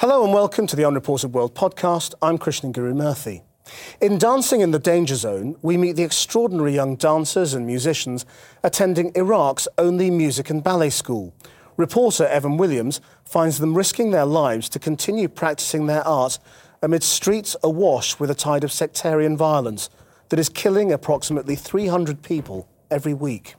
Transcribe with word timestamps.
Hello 0.00 0.22
and 0.22 0.32
welcome 0.32 0.68
to 0.68 0.76
the 0.76 0.84
Unreported 0.86 1.34
World 1.34 1.56
podcast. 1.56 2.14
I'm 2.22 2.38
Krishnan 2.38 2.70
Guru 2.70 2.94
Murthy. 2.94 3.42
In 4.00 4.16
Dancing 4.16 4.60
in 4.60 4.70
the 4.70 4.78
Danger 4.78 5.16
Zone, 5.16 5.56
we 5.60 5.76
meet 5.76 5.96
the 5.96 6.04
extraordinary 6.04 6.72
young 6.72 6.94
dancers 6.94 7.52
and 7.52 7.66
musicians 7.66 8.24
attending 8.62 9.10
Iraq's 9.16 9.66
only 9.76 10.08
music 10.08 10.50
and 10.50 10.62
ballet 10.62 10.90
school. 10.90 11.34
Reporter 11.76 12.28
Evan 12.28 12.58
Williams 12.58 13.00
finds 13.24 13.58
them 13.58 13.76
risking 13.76 14.12
their 14.12 14.24
lives 14.24 14.68
to 14.68 14.78
continue 14.78 15.26
practicing 15.28 15.88
their 15.88 16.06
art 16.06 16.38
amid 16.80 17.02
streets 17.02 17.56
awash 17.64 18.20
with 18.20 18.30
a 18.30 18.36
tide 18.36 18.62
of 18.62 18.70
sectarian 18.70 19.36
violence 19.36 19.90
that 20.28 20.38
is 20.38 20.48
killing 20.48 20.92
approximately 20.92 21.56
300 21.56 22.22
people 22.22 22.68
every 22.88 23.14
week. 23.14 23.56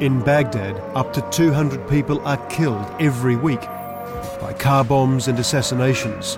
In 0.00 0.20
Baghdad, 0.20 0.76
up 0.94 1.14
to 1.14 1.22
200 1.30 1.88
people 1.88 2.20
are 2.26 2.36
killed 2.48 2.86
every 3.00 3.34
week 3.34 3.62
by 4.42 4.54
car 4.58 4.84
bombs 4.84 5.26
and 5.26 5.38
assassinations 5.38 6.36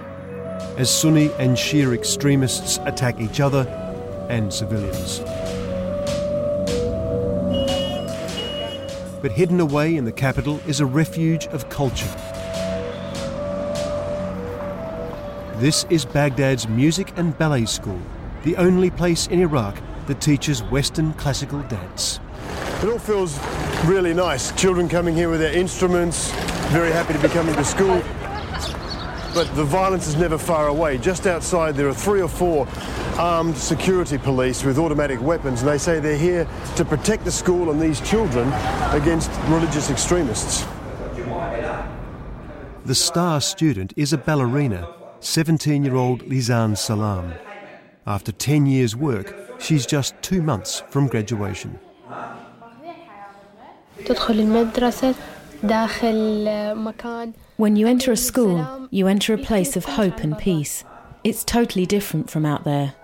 as 0.76 0.88
Sunni 0.88 1.32
and 1.40 1.56
Shia 1.56 1.92
extremists 1.92 2.78
attack 2.84 3.20
each 3.20 3.40
other 3.40 3.66
and 4.30 4.54
civilians. 4.54 5.18
But 9.20 9.32
hidden 9.32 9.58
away 9.58 9.96
in 9.96 10.04
the 10.04 10.12
capital 10.12 10.60
is 10.68 10.78
a 10.78 10.86
refuge 10.86 11.48
of 11.48 11.68
culture. 11.68 12.14
This 15.56 15.84
is 15.90 16.04
Baghdad's 16.04 16.68
Music 16.68 17.12
and 17.16 17.36
Ballet 17.36 17.64
School, 17.64 18.00
the 18.44 18.56
only 18.56 18.90
place 18.90 19.26
in 19.26 19.40
Iraq 19.40 19.76
that 20.06 20.20
teaches 20.20 20.62
Western 20.62 21.12
classical 21.14 21.60
dance. 21.62 22.20
It 22.80 22.88
all 22.88 22.98
feels 23.00 23.36
really 23.86 24.14
nice. 24.14 24.52
Children 24.52 24.88
coming 24.88 25.12
here 25.12 25.28
with 25.28 25.40
their 25.40 25.52
instruments, 25.52 26.30
very 26.70 26.92
happy 26.92 27.12
to 27.12 27.18
be 27.18 27.26
coming 27.26 27.52
to 27.56 27.64
school. 27.64 28.00
But 29.34 29.52
the 29.56 29.64
violence 29.64 30.06
is 30.06 30.14
never 30.14 30.38
far 30.38 30.68
away. 30.68 30.96
Just 30.96 31.26
outside, 31.26 31.74
there 31.74 31.88
are 31.88 31.92
three 31.94 32.22
or 32.22 32.28
four 32.28 32.68
armed 33.18 33.56
security 33.56 34.16
police 34.16 34.62
with 34.62 34.78
automatic 34.78 35.20
weapons, 35.20 35.62
and 35.62 35.68
they 35.68 35.76
say 35.76 35.98
they're 35.98 36.16
here 36.16 36.46
to 36.76 36.84
protect 36.84 37.24
the 37.24 37.32
school 37.32 37.72
and 37.72 37.82
these 37.82 38.00
children 38.00 38.46
against 38.92 39.28
religious 39.48 39.90
extremists. 39.90 40.64
The 42.84 42.94
star 42.94 43.40
student 43.40 43.92
is 43.96 44.12
a 44.12 44.18
ballerina, 44.18 44.88
17 45.18 45.84
year 45.84 45.96
old 45.96 46.22
Lizan 46.22 46.78
Salam. 46.78 47.34
After 48.06 48.30
10 48.30 48.66
years' 48.66 48.94
work, 48.94 49.34
she's 49.58 49.84
just 49.84 50.14
two 50.22 50.42
months 50.42 50.84
from 50.90 51.08
graduation. 51.08 51.80
When 57.56 57.76
you 57.76 57.86
enter 57.86 58.12
a 58.12 58.16
school, 58.16 58.88
you 58.90 59.06
enter 59.06 59.34
a 59.34 59.38
place 59.38 59.76
of 59.76 59.84
hope 59.84 60.20
and 60.20 60.38
peace. 60.38 60.84
It's 61.24 61.44
totally 61.44 61.84
different 61.84 62.30
from 62.30 62.46
out 62.46 62.64
there. 62.64 62.94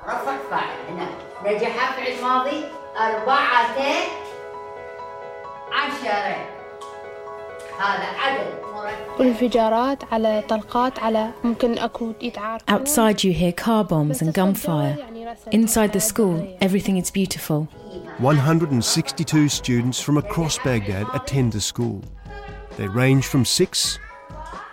Outside 12.68 13.24
you 13.24 13.32
hear 13.32 13.52
car 13.52 13.84
bombs 13.84 14.22
and 14.22 14.34
gunfire. 14.34 14.98
Inside 15.52 15.92
the 15.92 16.00
school, 16.00 16.56
everything 16.60 16.96
is 16.96 17.10
beautiful. 17.10 17.64
162 18.18 19.48
students 19.48 20.00
from 20.00 20.18
across 20.18 20.58
Baghdad 20.58 21.06
attend 21.14 21.52
the 21.52 21.60
school. 21.60 22.02
They 22.76 22.88
range 22.88 23.26
from 23.26 23.44
6 23.44 23.98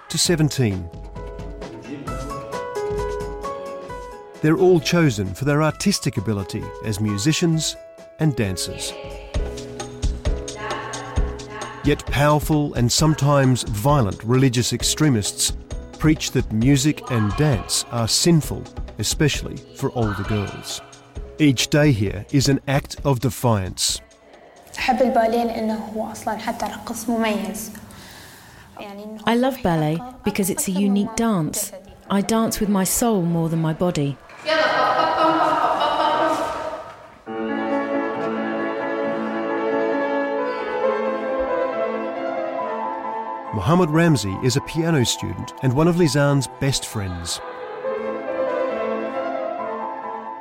to 0.09 0.17
17. 0.17 0.89
They're 4.41 4.57
all 4.57 4.79
chosen 4.79 5.33
for 5.33 5.45
their 5.45 5.61
artistic 5.61 6.17
ability 6.17 6.63
as 6.83 6.99
musicians 6.99 7.75
and 8.19 8.35
dancers. 8.35 8.91
Yet 11.83 12.05
powerful 12.05 12.75
and 12.75 12.91
sometimes 12.91 13.63
violent 13.63 14.23
religious 14.23 14.71
extremists 14.71 15.53
preach 15.97 16.29
that 16.31 16.51
music 16.51 17.09
and 17.09 17.35
dance 17.37 17.85
are 17.91 18.07
sinful, 18.07 18.63
especially 18.99 19.57
for 19.77 19.91
older 19.95 20.21
girls. 20.23 20.79
Each 21.39 21.69
day 21.69 21.91
here 21.91 22.23
is 22.31 22.49
an 22.49 22.59
act 22.67 22.97
of 23.03 23.19
defiance. 23.19 23.99
I 29.25 29.35
love 29.35 29.57
ballet 29.63 29.99
because 30.23 30.51
it's 30.51 30.67
a 30.67 30.71
unique 30.71 31.15
dance. 31.15 31.71
I 32.11 32.21
dance 32.21 32.59
with 32.59 32.69
my 32.69 32.83
soul 32.83 33.23
more 33.23 33.49
than 33.49 33.59
my 33.59 33.73
body. 33.73 34.17
Mohammed 43.60 43.88
Ramzi 43.90 44.34
is 44.44 44.56
a 44.56 44.60
piano 44.62 45.04
student 45.04 45.54
and 45.62 45.72
one 45.72 45.88
of 45.88 45.96
Lizan's 45.96 46.48
best 46.60 46.86
friends. 46.86 47.40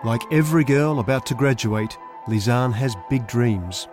Like 0.04 0.24
every 0.32 0.64
girl 0.64 1.00
about 1.00 1.26
to 1.28 1.34
graduate, 1.34 1.98
Lizan 2.28 2.74
has 2.74 2.96
big 3.10 3.28
dreams. 3.28 3.88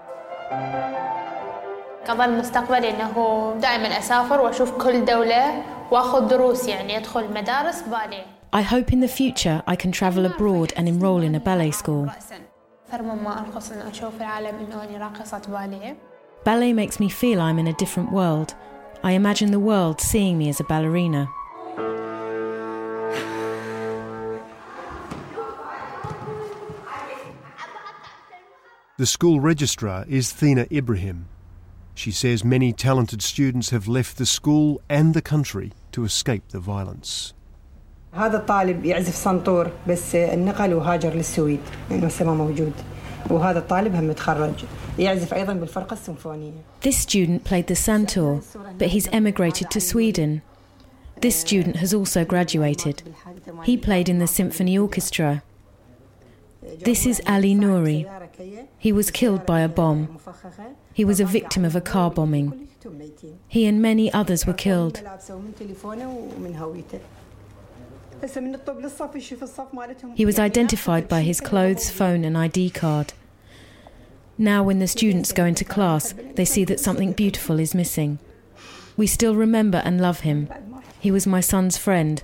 قضى 2.08 2.24
المستقبل 2.24 2.84
انه 2.84 3.54
دائما 3.60 3.98
اسافر 3.98 4.40
واشوف 4.40 4.82
كل 4.82 5.04
دوله 5.04 5.62
واخذ 5.90 6.28
دروس 6.28 6.68
يعني 6.68 6.96
ادخل 6.96 7.34
مدارس 7.34 7.82
باليه. 7.82 8.26
I 8.52 8.62
hope 8.62 8.92
in 8.92 9.00
the 9.00 9.08
future 9.08 9.62
I 9.66 9.76
can 9.76 9.92
travel 9.92 10.26
abroad 10.26 10.72
and 10.76 10.88
enroll 10.88 11.22
in 11.22 11.34
a 11.34 11.40
ballet 11.40 11.70
school. 11.70 12.08
أكثر 12.08 13.02
مما 13.02 13.40
أرقص 13.40 13.72
أن 13.72 13.78
أشوف 13.78 14.12
العالم 14.20 14.58
إنه 14.58 14.82
أني 14.84 14.98
راقصة 14.98 15.42
باليه. 15.48 15.96
Ballet 16.44 16.72
makes 16.72 16.98
me 17.00 17.08
feel 17.08 17.40
I'm 17.40 17.58
in 17.58 17.66
a 17.68 17.72
different 17.72 18.12
world. 18.12 18.54
I 19.04 19.12
imagine 19.12 19.50
the 19.50 19.60
world 19.60 20.00
seeing 20.00 20.38
me 20.38 20.48
as 20.48 20.60
a 20.60 20.64
ballerina. 20.64 21.28
The 28.98 29.06
school 29.06 29.40
registrar 29.40 30.04
is 30.08 30.32
Thina 30.32 30.70
Ibrahim. 30.70 31.26
She 31.94 32.12
says 32.12 32.44
many 32.44 32.72
talented 32.72 33.22
students 33.22 33.70
have 33.70 33.88
left 33.88 34.16
the 34.16 34.26
school 34.26 34.80
and 34.88 35.14
the 35.14 35.22
country 35.22 35.72
to 35.92 36.04
escape 36.04 36.48
the 36.48 36.60
violence. 36.60 37.34
هذا 38.14 38.36
الطالب 38.36 38.84
يعزف 38.84 39.14
سنطور 39.14 39.70
بس 39.88 40.14
انقل 40.14 40.74
وهاجر 40.74 41.14
للسويد 41.14 41.60
لانه 41.90 42.06
هسه 42.06 42.24
ما 42.24 42.34
موجود 42.34 42.72
وهذا 43.29 43.59
الطالب 43.59 43.95
هم 43.95 44.07
متخرج 44.07 44.65
يعزف 44.99 45.33
أيضا 45.33 45.53
بالفرقة 45.53 45.93
السيمفونية 45.93 46.51
This 46.81 46.97
student 46.97 47.43
played 47.43 47.67
the 47.67 47.75
santur, 47.75 48.41
but 48.77 48.89
he's 48.89 49.07
emigrated 49.11 49.69
to 49.71 49.79
Sweden. 49.81 50.41
This 51.21 51.35
student 51.35 51.77
has 51.77 51.93
also 51.93 52.23
graduated. 52.23 53.03
He 53.63 53.75
played 53.77 54.07
in 54.07 54.19
the 54.19 54.27
symphony 54.27 54.77
orchestra. 54.77 55.41
This 56.83 57.05
is 57.05 57.21
Ali 57.25 57.55
Nouri. 57.55 58.05
He 58.77 58.91
was 58.91 59.09
killed 59.09 59.45
by 59.45 59.61
a 59.61 59.69
bomb. 59.69 60.19
He 60.93 61.05
was 61.05 61.19
a 61.19 61.25
victim 61.25 61.65
of 61.65 61.75
a 61.75 61.81
car 61.81 62.11
bombing. 62.11 62.67
He 63.47 63.65
and 63.65 63.81
many 63.81 64.11
others 64.13 64.45
were 64.45 64.53
killed. 64.53 65.01
He 70.15 70.25
was 70.25 70.39
identified 70.39 71.07
by 71.07 71.21
his 71.21 71.39
clothes, 71.41 71.89
phone, 71.89 72.25
and 72.25 72.37
ID 72.37 72.71
card. 72.71 73.13
Now, 74.37 74.63
when 74.63 74.79
the 74.79 74.87
students 74.87 75.31
go 75.31 75.45
into 75.45 75.65
class, 75.65 76.13
they 76.35 76.45
see 76.45 76.63
that 76.65 76.79
something 76.79 77.13
beautiful 77.13 77.59
is 77.59 77.73
missing. 77.73 78.19
We 78.95 79.07
still 79.07 79.35
remember 79.35 79.81
and 79.83 79.99
love 79.99 80.21
him. 80.21 80.49
He 80.99 81.11
was 81.11 81.27
my 81.27 81.41
son's 81.41 81.77
friend. 81.77 82.23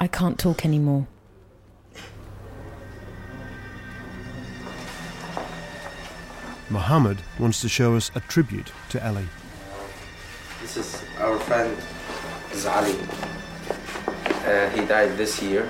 I 0.00 0.06
can't 0.06 0.38
talk 0.38 0.64
anymore. 0.64 1.06
Mohammed 6.70 7.18
wants 7.38 7.60
to 7.62 7.68
show 7.68 7.96
us 7.96 8.10
a 8.14 8.20
tribute 8.20 8.72
to 8.90 9.06
Ali. 9.06 9.26
This 10.60 10.76
is 10.76 11.02
our 11.18 11.38
friend 11.38 11.76
Zali. 12.50 13.37
Uh, 14.48 14.70
he 14.70 14.82
died 14.86 15.14
this 15.18 15.42
year. 15.42 15.68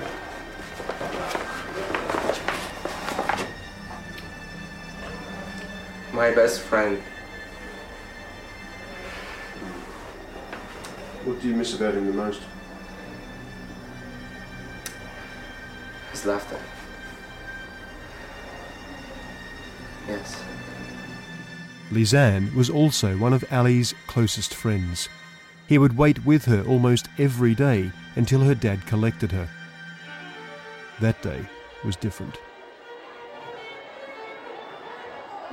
My 6.13 6.31
best 6.31 6.61
friend. 6.61 7.03
What 11.25 11.43
do 11.43 11.49
you 11.49 11.57
miss 11.57 11.75
about 11.75 11.95
him 11.95 12.07
the 12.07 12.13
most? 12.13 12.41
His 16.13 16.25
laughter. 16.25 16.61
Yes. 20.07 20.41
Lizanne 21.91 22.55
was 22.55 22.71
also 22.71 23.17
one 23.17 23.33
of 23.33 23.45
Ali's 23.51 23.93
closest 24.07 24.55
friends. 24.55 25.09
He 25.68 25.78
would 25.78 25.98
wait 25.98 26.25
with 26.25 26.46
her 26.46 26.62
almost 26.64 27.08
every 27.18 27.56
day 27.56 27.92
until 28.16 28.42
her 28.42 28.56
dad 28.56 28.86
collected 28.86 29.31
her. 29.31 29.48
That 31.02 31.22
day 31.22 31.42
was 31.86 31.96
different. 31.96 32.36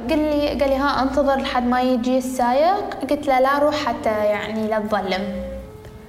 قال 0.09 0.19
لي 0.19 0.49
قال 0.49 0.71
لي 0.71 0.77
ها 0.77 1.03
انتظر 1.03 1.37
لحد 1.37 1.67
ما 1.67 1.83
يجي 1.83 2.19
السايق 2.19 2.95
قلت 2.95 3.27
له 3.27 3.41
لا 3.41 3.59
روح 3.59 3.75
حتى 3.75 4.25
يعني 4.25 4.69
لا 4.69 4.79
تظلم 4.79 5.43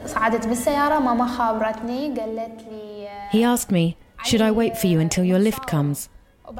صعدت 0.06 0.48
بالسيارة 0.48 1.00
ماما 1.00 1.28
خابرتني 1.28 2.20
قالت 2.20 2.62
لي 2.72 3.08
He 3.32 3.44
asked 3.44 3.72
me, 3.72 3.96
Should 4.24 4.42
I 4.42 4.52
wait 4.52 4.78
for 4.78 4.88
you 4.88 5.00
until 5.00 5.24
your 5.24 5.40
lift 5.40 5.68
comes? 5.68 6.10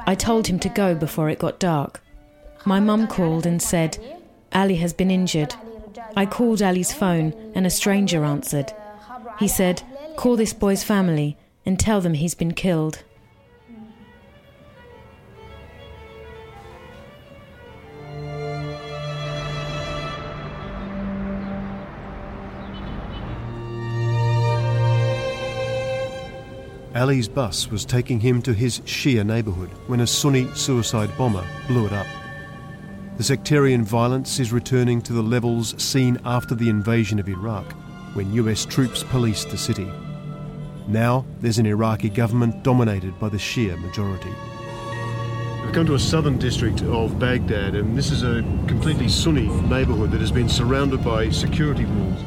I 0.06 0.14
told 0.14 0.46
him 0.46 0.58
to 0.60 0.68
go 0.68 0.94
before 0.94 1.28
it 1.30 1.38
got 1.38 1.58
dark. 1.58 2.00
My 2.64 2.80
mum 2.80 3.06
called 3.06 3.46
and 3.46 3.60
said, 3.60 3.98
Ali 4.52 4.76
has 4.76 4.92
been 4.92 5.10
injured. 5.10 5.54
I 6.15 6.25
called 6.25 6.61
Ali's 6.61 6.93
phone 6.93 7.33
and 7.55 7.65
a 7.65 7.69
stranger 7.69 8.23
answered. 8.23 8.73
He 9.39 9.47
said, 9.47 9.83
Call 10.15 10.35
this 10.35 10.53
boy's 10.53 10.83
family 10.83 11.37
and 11.65 11.79
tell 11.79 12.01
them 12.01 12.13
he's 12.13 12.35
been 12.35 12.53
killed. 12.53 13.03
Ali's 26.97 27.27
bus 27.27 27.69
was 27.69 27.85
taking 27.85 28.19
him 28.19 28.41
to 28.41 28.53
his 28.53 28.79
Shia 28.79 29.23
neighbourhood 29.23 29.69
when 29.85 29.99
a 29.99 30.07
Sunni 30.07 30.47
suicide 30.55 31.15
bomber 31.15 31.45
blew 31.67 31.85
it 31.85 31.93
up. 31.93 32.07
The 33.17 33.23
sectarian 33.23 33.83
violence 33.83 34.39
is 34.39 34.53
returning 34.53 35.01
to 35.01 35.11
the 35.11 35.23
levels 35.23 35.73
seen 35.81 36.19
after 36.23 36.53
the 36.53 36.69
invasion 36.69 37.17
of 37.17 37.27
Iraq, 37.27 37.73
when 38.13 38.31
US 38.33 38.63
troops 38.63 39.01
policed 39.01 39.49
the 39.49 39.57
city. 39.57 39.91
Now 40.87 41.25
there's 41.41 41.57
an 41.57 41.65
Iraqi 41.65 42.09
government 42.09 42.61
dominated 42.61 43.19
by 43.19 43.29
the 43.29 43.37
Shia 43.37 43.81
majority. 43.81 44.29
We've 45.63 45.73
come 45.73 45.87
to 45.87 45.95
a 45.95 45.99
southern 45.99 46.37
district 46.37 46.83
of 46.83 47.17
Baghdad, 47.17 47.73
and 47.73 47.97
this 47.97 48.11
is 48.11 48.21
a 48.21 48.43
completely 48.67 49.09
Sunni 49.09 49.47
neighbourhood 49.63 50.11
that 50.11 50.21
has 50.21 50.31
been 50.31 50.47
surrounded 50.47 51.03
by 51.03 51.31
security 51.31 51.85
walls. 51.85 52.21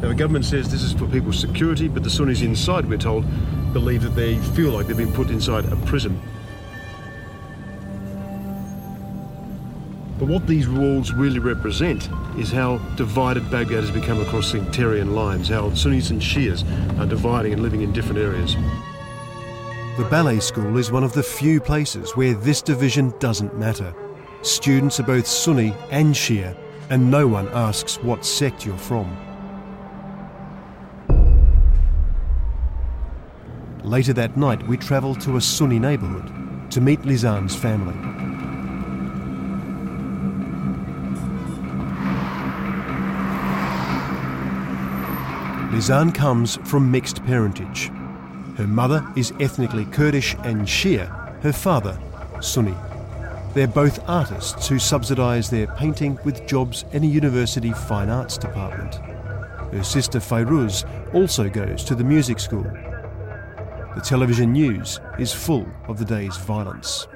Now, 0.00 0.08
the 0.08 0.14
government 0.14 0.46
says 0.46 0.70
this 0.70 0.82
is 0.82 0.94
for 0.94 1.06
people's 1.06 1.38
security, 1.38 1.88
but 1.88 2.02
the 2.02 2.08
Sunnis 2.08 2.40
inside, 2.40 2.86
we're 2.86 2.96
told, 2.96 3.26
believe 3.74 4.02
that 4.04 4.16
they 4.16 4.38
feel 4.38 4.70
like 4.70 4.86
they've 4.86 4.96
been 4.96 5.12
put 5.12 5.28
inside 5.28 5.66
a 5.66 5.76
prison. 5.84 6.18
But 10.18 10.28
what 10.28 10.46
these 10.46 10.68
walls 10.68 11.12
really 11.12 11.40
represent 11.40 12.08
is 12.38 12.52
how 12.52 12.78
divided 12.96 13.50
Baghdad 13.50 13.82
has 13.82 13.90
become 13.90 14.20
across 14.20 14.50
sectarian 14.50 15.14
lines, 15.14 15.48
how 15.48 15.74
Sunnis 15.74 16.10
and 16.10 16.22
Shias 16.22 16.64
are 17.00 17.06
dividing 17.06 17.52
and 17.52 17.62
living 17.62 17.82
in 17.82 17.92
different 17.92 18.20
areas. 18.20 18.54
The 19.96 20.06
ballet 20.10 20.40
school 20.40 20.76
is 20.78 20.92
one 20.92 21.02
of 21.02 21.12
the 21.12 21.22
few 21.22 21.60
places 21.60 22.16
where 22.16 22.34
this 22.34 22.62
division 22.62 23.12
doesn't 23.18 23.58
matter. 23.58 23.92
Students 24.42 25.00
are 25.00 25.04
both 25.04 25.26
Sunni 25.26 25.74
and 25.90 26.14
Shia, 26.14 26.56
and 26.90 27.10
no 27.10 27.26
one 27.26 27.48
asks 27.48 27.96
what 28.02 28.24
sect 28.24 28.64
you're 28.64 28.76
from. 28.76 29.16
Later 33.82 34.12
that 34.12 34.36
night, 34.36 34.66
we 34.66 34.76
travel 34.76 35.14
to 35.16 35.36
a 35.36 35.40
Sunni 35.40 35.78
neighbourhood 35.78 36.70
to 36.70 36.80
meet 36.80 37.02
Lizan's 37.02 37.54
family. 37.54 38.33
Lizan 45.74 46.14
comes 46.14 46.54
from 46.68 46.88
mixed 46.88 47.24
parentage. 47.24 47.88
Her 48.56 48.66
mother 48.66 49.04
is 49.16 49.32
ethnically 49.40 49.84
Kurdish 49.86 50.34
and 50.44 50.68
Shia, 50.68 51.08
her 51.42 51.52
father, 51.52 51.98
Sunni. 52.40 52.76
They're 53.54 53.66
both 53.66 54.08
artists 54.08 54.68
who 54.68 54.78
subsidise 54.78 55.50
their 55.50 55.66
painting 55.66 56.16
with 56.24 56.46
jobs 56.46 56.84
in 56.92 57.02
a 57.02 57.08
university 57.08 57.72
fine 57.72 58.08
arts 58.08 58.38
department. 58.38 58.94
Her 59.74 59.82
sister 59.82 60.20
Fairuz 60.20 60.84
also 61.12 61.48
goes 61.48 61.82
to 61.86 61.96
the 61.96 62.04
music 62.04 62.38
school. 62.38 62.62
The 63.96 64.02
television 64.04 64.52
news 64.52 65.00
is 65.18 65.32
full 65.32 65.66
of 65.88 65.98
the 65.98 66.04
day's 66.04 66.36
violence. 66.36 67.08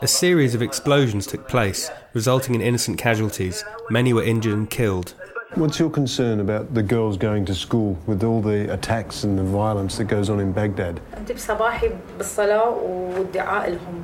A 0.00 0.06
series 0.06 0.54
of 0.54 0.62
explosions 0.62 1.26
took 1.26 1.46
place, 1.46 1.90
resulting 2.14 2.54
in 2.54 2.62
innocent 2.62 2.96
casualties. 2.96 3.62
Many 3.90 4.14
were 4.14 4.24
injured 4.24 4.54
and 4.54 4.70
killed. 4.70 5.12
What's 5.55 5.79
your 5.79 5.89
concern 5.89 6.39
about 6.39 6.73
the 6.73 6.83
girls 6.83 7.17
going 7.17 7.43
to 7.45 7.55
school 7.55 7.97
with 8.05 8.23
all 8.23 8.41
the 8.41 8.71
attacks 8.71 9.23
and 9.23 9.37
the 9.37 9.43
violence 9.43 9.97
that 9.97 10.05
goes 10.05 10.29
on 10.29 10.39
in 10.39 10.51
Baghdad? 10.51 11.01
أنت 11.17 11.31
بصباحي 11.31 11.89
بالصلاة 12.17 12.69
والدعاء 12.69 13.69
لهم 13.69 14.03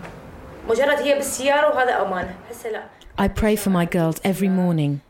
مجرد 0.70 1.00
هي 1.00 1.16
بالسيارة 1.16 1.76
وهذا 1.76 2.02
أمان 2.02 2.36
هسه 2.52 2.70
لا 2.70 2.84
I 3.18 3.28
pray 3.28 3.56
for 3.56 3.70
my 3.70 3.86
girls 3.86 4.20
every 4.24 4.50
morning. 4.50 5.02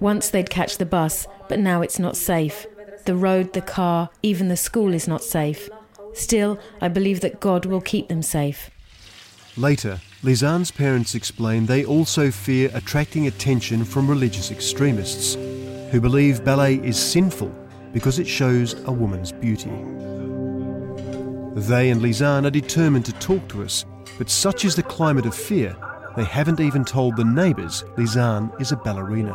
Once 0.00 0.28
they'd 0.28 0.50
catch 0.50 0.76
the 0.76 0.84
bus, 0.84 1.26
but 1.48 1.58
now 1.58 1.80
it's 1.80 1.98
not 1.98 2.16
safe. 2.16 2.66
The 3.06 3.14
road, 3.14 3.52
the 3.52 3.62
car, 3.62 4.10
even 4.22 4.48
the 4.48 4.56
school 4.56 4.92
is 4.92 5.08
not 5.08 5.22
safe. 5.22 5.70
Still, 6.12 6.58
I 6.82 6.88
believe 6.88 7.20
that 7.20 7.40
God 7.40 7.64
will 7.64 7.80
keep 7.80 8.08
them 8.08 8.22
safe. 8.22 8.70
Later, 9.56 10.00
Lizan's 10.22 10.70
parents 10.70 11.14
explain 11.14 11.66
they 11.66 11.84
also 11.84 12.30
fear 12.30 12.70
attracting 12.74 13.26
attention 13.26 13.84
from 13.84 14.10
religious 14.10 14.50
extremists 14.50 15.36
who 15.90 16.00
believe 16.00 16.44
ballet 16.44 16.74
is 16.76 16.98
sinful 16.98 17.50
because 17.92 18.18
it 18.18 18.26
shows 18.26 18.74
a 18.86 18.92
woman's 18.92 19.32
beauty. 19.32 19.70
They 21.54 21.90
and 21.90 22.00
Lizan 22.00 22.44
are 22.46 22.50
determined 22.50 23.04
to 23.06 23.12
talk 23.14 23.48
to 23.48 23.62
us, 23.62 23.84
but 24.18 24.28
such 24.28 24.64
is 24.64 24.74
the 24.74 24.82
climate 24.82 25.26
of 25.26 25.34
fear, 25.34 25.76
they 26.16 26.24
haven't 26.24 26.60
even 26.60 26.84
told 26.84 27.16
the 27.16 27.24
neighbours 27.24 27.84
Lizan 27.96 28.50
is 28.60 28.72
a 28.72 28.76
ballerina. 28.76 29.34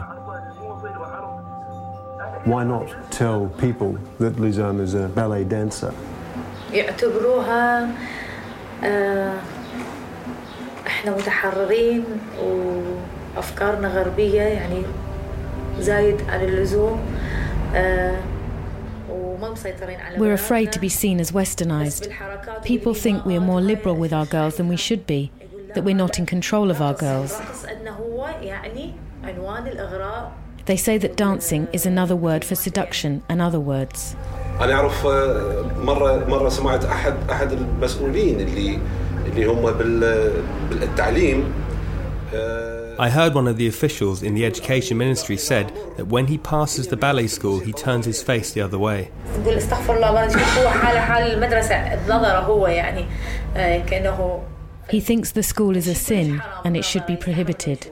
Why 2.45 2.63
not 2.63 3.11
tell 3.11 3.47
people 3.57 3.97
that 4.19 4.35
Lizan 4.35 4.79
is 4.79 4.93
a 4.93 5.07
ballet 5.09 5.43
dancer? 5.43 5.93
يعتبروها 6.73 7.89
آه، 8.83 9.39
احنا 10.87 11.11
متحررين 11.11 12.03
وافكارنا 13.35 13.87
غربيه 13.87 14.41
يعني 14.41 14.83
We're 20.17 20.33
afraid 20.33 20.67
بناتنا. 20.67 20.71
to 20.71 20.79
be 20.79 20.89
seen 20.89 21.19
as 21.19 21.31
بس 21.31 21.55
westernized. 21.55 22.03
بالحركات 22.03 22.65
People 22.67 22.93
think 22.93 23.25
we 23.25 23.33
are 23.35 23.45
more 23.51 23.61
liberal 23.61 23.95
with 23.95 24.11
our 24.13 24.25
girls 24.25 24.55
than 24.57 24.67
we 24.67 24.77
should 24.77 25.05
be, 25.07 25.31
that 25.75 25.83
we're 25.83 26.01
not 26.05 26.19
in 26.19 26.25
control 26.25 26.69
of 26.71 26.81
our 26.81 26.93
girls. 26.93 27.31
الرقص 27.33 27.65
انه 27.65 27.91
هو 27.91 28.29
يعني 28.41 28.91
عنوان 29.23 29.67
الاغراء 29.67 30.31
They 30.71 30.77
say 30.77 30.97
that 30.99 31.15
dancing 31.25 31.63
is 31.77 31.83
another 31.93 32.15
word 32.27 32.43
for 32.49 32.55
seduction 32.67 33.11
and 33.31 33.39
other 33.41 33.59
words. 33.59 34.15
انا 34.61 34.73
اعرف 34.73 35.05
آه، 35.05 35.65
مره 35.83 36.25
مره 36.25 36.49
سمعت 36.49 36.85
احد 36.85 37.13
احد 37.31 37.51
المسؤولين 37.51 38.39
اللي 38.39 38.79
اللي 39.25 39.45
هم 39.45 39.71
بال- 39.71 40.43
بالتعليم 40.69 41.39
آه، 41.39 41.43
I 42.98 43.10
heard 43.10 43.34
one 43.34 43.48
of 43.48 43.56
the 43.56 43.66
officials 43.66 44.22
in 44.22 44.34
the 44.34 44.44
education 44.44 44.98
ministry 44.98 45.36
said 45.36 45.72
that 45.96 46.06
when 46.06 46.26
he 46.26 46.38
passes 46.38 46.88
the 46.88 46.96
ballet 46.96 47.26
school, 47.26 47.58
he 47.58 47.72
turns 47.72 48.06
his 48.06 48.22
face 48.22 48.52
the 48.52 48.60
other 48.60 48.78
way. 48.78 49.10
He 54.90 55.00
thinks 55.00 55.32
the 55.32 55.42
school 55.42 55.76
is 55.76 55.88
a 55.88 55.94
sin 55.94 56.42
and 56.64 56.76
it 56.76 56.84
should 56.84 57.06
be 57.06 57.16
prohibited. 57.16 57.90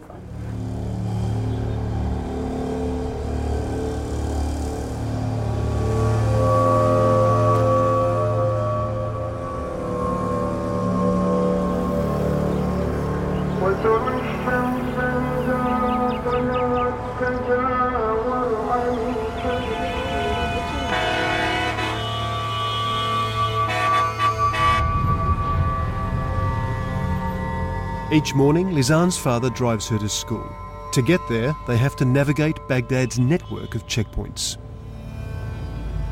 Each 28.12 28.35
morning, 28.35 28.73
Lizan's 28.73 29.16
father 29.16 29.49
drives 29.49 29.88
her 29.88 29.99
to 29.99 30.07
school. 30.07 30.47
To 30.92 31.00
get 31.00 31.26
there, 31.31 31.57
they 31.66 31.78
have 31.78 31.97
to 31.97 32.04
navigate 32.04 32.59
Baghdad's 32.69 33.19
network 33.19 33.75
of 33.75 33.87
checkpoints. 33.87 34.59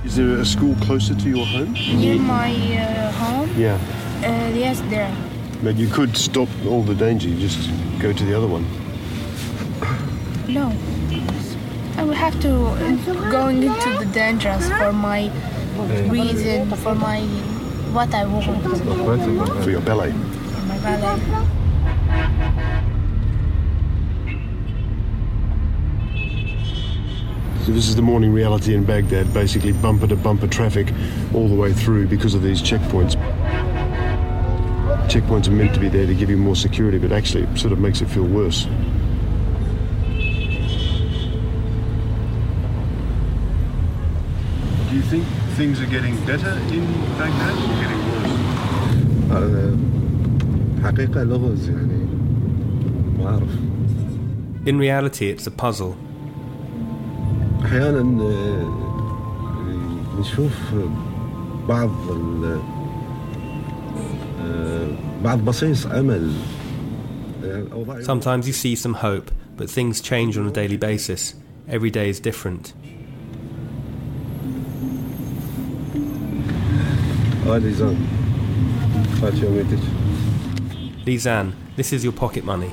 Is 0.02 0.16
there 0.16 0.30
a 0.38 0.46
school 0.46 0.74
closer 0.76 1.14
to 1.14 1.28
your 1.28 1.44
home? 1.44 1.74
Near 1.74 2.18
my 2.18 2.52
uh, 2.54 3.12
home? 3.12 3.50
Yeah. 3.54 3.74
Uh, 4.24 4.50
yes, 4.56 4.80
there. 4.88 5.14
But 5.62 5.76
you 5.76 5.88
could 5.88 6.16
stop 6.16 6.48
all 6.66 6.82
the 6.82 6.94
danger, 6.94 7.28
you 7.28 7.38
just 7.38 7.68
go 8.00 8.14
to 8.14 8.24
the 8.24 8.34
other 8.34 8.48
one. 8.48 8.64
No. 10.48 10.72
I 11.98 12.02
will 12.02 12.14
have 12.14 12.40
to 12.40 12.50
uh, 12.50 13.30
going 13.30 13.62
into 13.62 13.98
the 13.98 14.10
dangers 14.10 14.66
for 14.70 14.90
my 14.94 15.30
reason, 16.08 16.70
for 16.76 16.94
my 16.94 17.20
what 17.92 18.14
I 18.14 18.24
want. 18.24 19.62
For 19.62 19.70
your 19.70 19.82
ballet. 19.82 20.12
For 20.12 20.60
my 20.62 20.78
ballet. 20.78 21.59
So 27.69 27.71
this 27.71 27.87
is 27.87 27.95
the 27.95 28.01
morning 28.01 28.31
reality 28.31 28.75
in 28.75 28.83
Baghdad, 28.83 29.33
basically 29.33 29.71
bumper 29.71 30.07
to 30.07 30.15
bumper 30.15 30.47
traffic 30.47 30.93
all 31.33 31.47
the 31.47 31.55
way 31.55 31.73
through 31.73 32.07
because 32.07 32.35
of 32.35 32.43
these 32.43 32.61
checkpoints. 32.61 33.15
Checkpoints 35.07 35.47
are 35.47 35.51
meant 35.51 35.73
to 35.73 35.79
be 35.79 35.89
there 35.89 36.05
to 36.05 36.13
give 36.13 36.29
you 36.29 36.37
more 36.37 36.55
security, 36.55 36.97
but 36.97 37.11
actually 37.11 37.43
it 37.43 37.57
sort 37.57 37.73
of 37.73 37.79
makes 37.79 38.01
it 38.01 38.09
feel 38.09 38.25
worse. 38.25 38.65
Do 44.89 44.95
you 44.95 45.01
think 45.01 45.25
things 45.57 45.81
are 45.81 45.87
getting 45.87 46.15
better 46.25 46.51
in 46.73 46.85
Baghdad 47.17 47.55
or 47.55 47.81
getting 47.81 48.01
worse? 48.11 48.35
حقيقة 50.83 51.23
لغز 51.23 51.69
يعني 51.69 52.07
ما 53.19 53.29
أعرف 53.29 53.49
In 54.67 54.79
reality, 54.79 55.29
it's 55.29 55.45
a 55.45 55.51
puzzle. 55.51 55.95
أحيانا 57.65 58.21
آه، 58.23 58.69
نشوف 60.19 60.53
بعض 61.69 61.91
ال- 62.11 62.59
آه، 64.41 64.87
بعض 65.23 65.45
بصيص 65.45 65.85
أمل 65.85 66.31
يعني 67.43 67.61
الأوضاع 67.61 68.01
Sometimes 68.01 68.45
you 68.47 68.53
see 68.53 68.75
some 68.75 68.93
hope, 68.95 69.31
but 69.57 69.69
things 69.69 70.01
change 70.01 70.37
on 70.37 70.45
a 70.47 70.51
daily 70.51 70.77
basis. 70.77 71.33
Every 71.69 71.89
day 71.91 72.09
is 72.09 72.19
different. 72.19 72.73
آه 77.47 77.57
ليزان 77.57 77.95
هات 79.23 79.33
يوميتك 79.43 79.79
Lizanne, 81.07 81.51
this 81.77 81.93
is 81.93 82.03
your 82.03 82.11
pocket 82.23 82.43
money. 82.43 82.71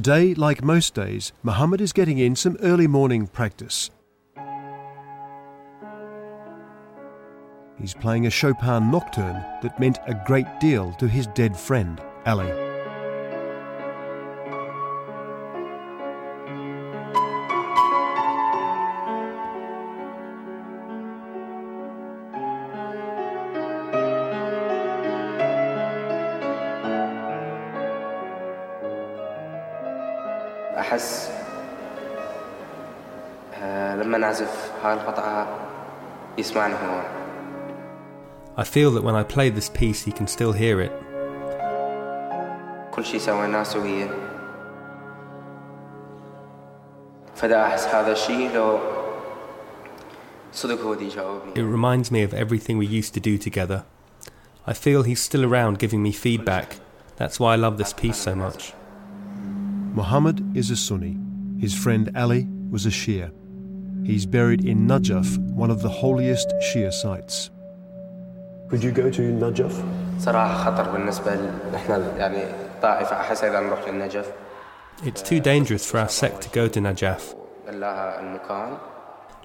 Today, 0.00 0.32
like 0.32 0.64
most 0.64 0.94
days, 0.94 1.34
Muhammad 1.42 1.78
is 1.82 1.92
getting 1.92 2.16
in 2.16 2.34
some 2.34 2.56
early 2.62 2.86
morning 2.86 3.26
practice. 3.26 3.90
He's 7.78 7.92
playing 7.92 8.24
a 8.24 8.30
Chopin 8.30 8.90
nocturne 8.90 9.44
that 9.60 9.78
meant 9.78 9.98
a 10.06 10.18
great 10.26 10.46
deal 10.58 10.94
to 10.94 11.06
his 11.06 11.26
dead 11.26 11.54
friend, 11.54 12.00
Ali. 12.24 12.69
أحس 30.77 31.29
آه، 33.61 33.95
لما 33.95 34.17
نعزف 34.17 34.71
هاي 34.83 34.93
القطعة 34.93 35.47
يسمعني 36.37 36.73
هو 36.73 37.01
I 38.57 38.63
feel 38.63 38.91
that 38.91 39.03
when 39.03 39.15
I 39.15 39.23
play 39.23 39.49
this 39.49 39.69
piece, 39.69 40.03
he 40.05 40.11
can 40.13 40.27
still 40.27 40.53
hear 40.53 40.79
it. 40.79 40.91
كل 42.91 43.05
شيء 43.05 43.19
سويناه 43.19 43.63
سوية 43.63 44.09
فدا 47.35 47.65
أحس 47.67 47.85
هذا 47.87 48.11
الشيء 48.11 48.51
لو 48.51 48.79
صدق 50.53 50.81
هو 50.81 50.93
دي 50.93 51.05
يجاوبني 51.05 51.53
It 51.55 51.75
reminds 51.77 52.11
me 52.11 52.23
of 52.23 52.33
everything 52.33 52.77
we 52.77 52.85
used 52.85 53.13
to 53.13 53.19
do 53.19 53.37
together. 53.37 53.83
I 54.67 54.73
feel 54.73 55.03
he's 55.03 55.21
still 55.21 55.43
around 55.45 55.77
giving 55.77 56.01
me 56.01 56.11
feedback. 56.11 56.77
That's 57.17 57.39
why 57.39 57.53
I 57.53 57.57
love 57.57 57.77
this 57.77 57.93
piece 57.93 58.17
so 58.17 58.33
much. 58.35 58.73
Muhammad 59.92 60.56
is 60.56 60.70
a 60.70 60.76
Sunni. 60.76 61.18
His 61.58 61.74
friend 61.74 62.12
Ali 62.14 62.46
was 62.70 62.86
a 62.86 62.90
Shia. 62.90 63.32
He's 64.06 64.24
buried 64.24 64.64
in 64.64 64.86
Najaf, 64.86 65.36
one 65.52 65.68
of 65.68 65.82
the 65.82 65.88
holiest 65.88 66.48
Shia 66.62 66.92
sites. 66.92 67.50
Would 68.70 68.84
you 68.84 68.92
go 68.92 69.10
to 69.10 69.20
Najaf? 69.20 69.74
It's 75.02 75.22
too 75.22 75.40
dangerous 75.40 75.90
for 75.90 75.98
our 75.98 76.08
sect 76.08 76.42
to 76.42 76.48
go 76.50 76.68
to 76.68 76.78
Najaf. 76.78 77.34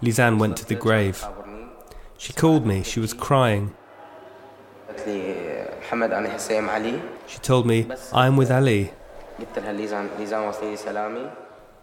Lizanne 0.03 0.37
went 0.37 0.57
to 0.57 0.65
the 0.65 0.75
grave. 0.75 1.25
She 2.19 2.33
called 2.33 2.67
me, 2.67 2.83
she 2.83 2.99
was 2.99 3.13
crying. 3.13 3.73
She 7.27 7.39
told 7.39 7.65
me, 7.65 7.87
I'm 8.13 8.37
with 8.37 8.51
Ali. 8.51 8.91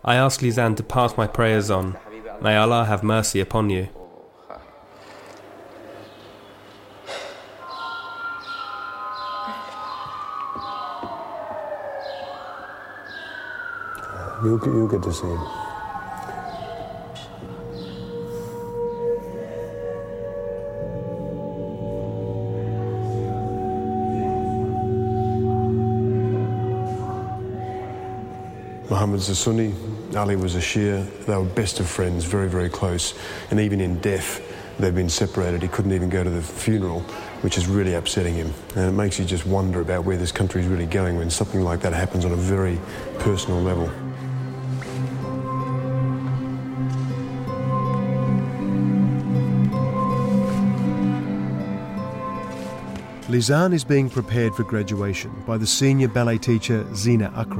I 0.05 0.17
ask 0.17 0.41
Lizan 0.41 0.75
to 0.77 0.83
pass 0.83 1.17
my 1.17 1.27
prayers 1.27 1.71
on. 1.71 1.97
May 2.41 2.57
Allah 2.57 2.85
have 2.87 3.03
mercy 3.03 3.41
upon 3.41 3.71
you. 3.71 3.89
You, 14.43 14.59
you 14.65 14.89
get 14.91 15.03
to 15.05 15.13
see. 15.13 15.62
Muhammad's 28.93 29.31
a 29.31 29.35
Sunni, 29.35 29.73
Ali 30.15 30.37
was 30.37 30.55
a 30.55 30.59
Shia. 30.59 31.25
They 31.25 31.35
were 31.35 31.47
best 31.47 31.81
of 31.81 31.89
friends, 31.89 32.27
very, 32.27 32.47
very 32.47 32.69
close. 32.69 33.15
And 33.51 33.59
even 33.59 33.81
in 33.81 33.99
death, 34.01 34.43
they've 34.79 34.95
been 34.95 35.09
separated. 35.09 35.63
He 35.63 35.69
couldn't 35.69 35.93
even 35.93 36.11
go 36.11 36.23
to 36.23 36.29
the 36.29 36.43
funeral, 36.43 37.01
which 37.41 37.57
is 37.57 37.67
really 37.67 37.95
upsetting 37.95 38.35
him. 38.35 38.53
And 38.77 38.91
it 38.91 38.93
makes 38.93 39.19
you 39.19 39.25
just 39.25 39.47
wonder 39.47 39.81
about 39.81 40.05
where 40.05 40.19
this 40.19 40.31
country 40.31 40.61
is 40.61 40.67
really 40.67 40.85
going 40.85 41.17
when 41.17 41.31
something 41.31 41.63
like 41.63 41.81
that 41.81 41.95
happens 41.95 42.27
on 42.27 42.33
a 42.33 42.37
very 42.37 42.79
personal 43.19 43.63
level. 43.63 43.91
Lizanne 53.33 53.73
is 53.73 53.85
being 53.85 54.11
prepared 54.11 54.55
for 54.55 54.65
graduation 54.65 55.33
by 55.47 55.57
the 55.57 55.67
senior 55.67 56.09
ballet 56.09 56.37
teacher 56.37 56.87
Zina 56.95 57.33
Akram. 57.35 57.52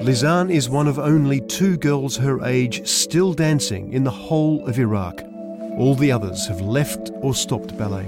Lizan 0.00 0.50
is 0.50 0.70
one 0.70 0.88
of 0.88 0.98
only 0.98 1.40
two 1.42 1.76
girls 1.76 2.16
her 2.16 2.42
age 2.46 2.88
still 2.88 3.34
dancing 3.34 3.92
in 3.92 4.04
the 4.04 4.10
whole 4.10 4.66
of 4.66 4.78
Iraq. 4.78 5.20
All 5.76 5.94
the 5.94 6.10
others 6.10 6.46
have 6.46 6.62
left 6.62 7.10
or 7.16 7.34
stopped 7.34 7.76
ballet. 7.76 8.06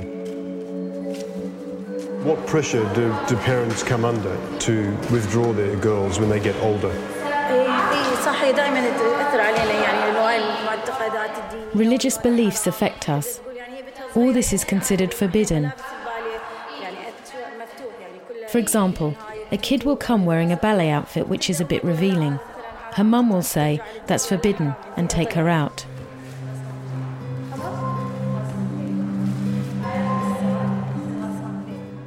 What 2.24 2.46
pressure 2.46 2.84
do, 2.94 3.14
do 3.28 3.36
parents 3.42 3.82
come 3.82 4.06
under 4.06 4.34
to 4.60 4.90
withdraw 5.10 5.52
their 5.52 5.76
girls 5.76 6.18
when 6.18 6.30
they 6.30 6.40
get 6.40 6.56
older? 6.62 6.88
Religious 11.74 12.16
beliefs 12.16 12.66
affect 12.66 13.10
us. 13.10 13.42
All 14.14 14.32
this 14.32 14.54
is 14.54 14.64
considered 14.64 15.12
forbidden, 15.12 15.72
for 18.52 18.58
example, 18.58 19.16
a 19.50 19.56
kid 19.56 19.84
will 19.84 19.96
come 19.96 20.26
wearing 20.26 20.52
a 20.52 20.58
ballet 20.58 20.90
outfit 20.90 21.26
which 21.26 21.48
is 21.48 21.58
a 21.58 21.64
bit 21.64 21.82
revealing. 21.82 22.38
Her 22.92 23.02
mum 23.02 23.30
will 23.30 23.40
say, 23.40 23.80
That's 24.06 24.26
forbidden, 24.26 24.74
and 24.94 25.08
take 25.08 25.32
her 25.32 25.48
out. 25.48 25.86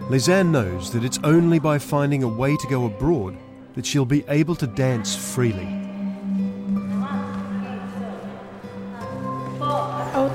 Lizanne 0.07 0.51
knows 0.51 0.93
that 0.93 1.03
it's 1.03 1.17
only 1.23 1.57
by 1.57 1.79
finding 1.79 2.21
a 2.21 2.27
way 2.27 2.55
to 2.55 2.67
go 2.67 2.85
abroad 2.85 3.35
that 3.73 3.87
she'll 3.87 4.05
be 4.05 4.23
able 4.29 4.55
to 4.57 4.67
dance 4.67 5.15
freely. 5.15 5.81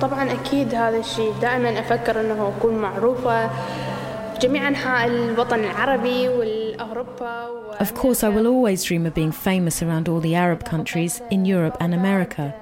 طبعا 0.00 0.32
أكيد 0.32 0.74
هذا 0.74 0.96
الشيء 0.96 1.32
دائما 1.42 1.80
أفكر 1.80 2.20
أنه 2.20 2.52
أكون 2.58 2.74
معروفة 2.74 3.50
of 7.78 7.94
course, 7.94 8.24
I 8.24 8.30
will 8.30 8.46
always 8.46 8.84
dream 8.84 9.04
of 9.04 9.14
being 9.14 9.32
famous 9.32 9.82
around 9.82 10.08
all 10.08 10.20
the 10.20 10.34
Arab 10.34 10.64
countries 10.64 11.20
in 11.30 11.44
Europe 11.44 11.76
and 11.78 11.92
America. 11.92 12.54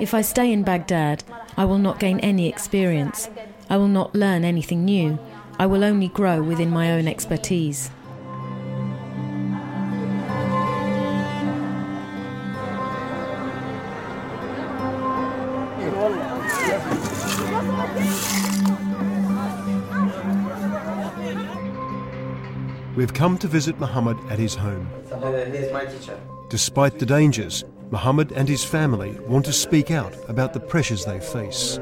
If 0.00 0.14
I 0.14 0.22
stay 0.22 0.50
in 0.50 0.62
Baghdad, 0.62 1.24
I 1.56 1.64
will 1.66 1.78
not 1.78 1.98
gain 2.00 2.18
any 2.20 2.48
experience. 2.48 3.28
I 3.68 3.76
will 3.76 3.88
not 3.88 4.14
learn 4.14 4.42
anything 4.44 4.84
new. 4.86 5.18
I 5.58 5.66
will 5.66 5.84
only 5.84 6.08
grow 6.08 6.42
within 6.42 6.70
my 6.70 6.92
own 6.92 7.06
expertise. 7.06 7.90
We've 22.97 23.13
come 23.13 23.37
to 23.39 23.47
visit 23.47 23.79
Muhammad 23.79 24.17
at 24.31 24.39
his 24.39 24.55
home. 24.55 24.85
He's 25.55 25.71
my 25.77 25.85
teacher. 25.93 26.17
Despite 26.49 26.99
the 26.99 27.05
dangers, 27.17 27.63
Muhammad 27.91 28.31
and 28.39 28.47
his 28.47 28.63
family 28.63 29.11
want 29.27 29.45
to 29.45 29.53
speak 29.65 29.89
out 29.91 30.13
about 30.33 30.53
the 30.53 30.59
pressures 30.59 31.03
they 31.05 31.19
face. 31.19 31.79